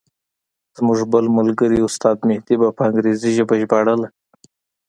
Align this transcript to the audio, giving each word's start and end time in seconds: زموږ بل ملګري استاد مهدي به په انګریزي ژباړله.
زموږ 0.77 0.99
بل 1.13 1.25
ملګري 1.37 1.77
استاد 1.87 2.17
مهدي 2.27 2.55
به 2.61 2.67
په 2.77 2.81
انګریزي 2.87 3.29
ژباړله. 3.37 4.07